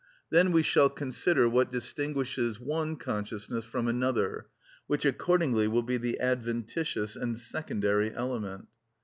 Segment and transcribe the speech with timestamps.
[0.31, 4.47] Then we shall consider what distinguishes one consciousness from another,
[4.87, 8.67] which accordingly will be the adventitious and secondary element.